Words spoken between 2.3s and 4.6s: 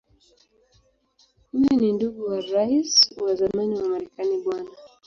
Rais wa zamani wa Marekani Bw.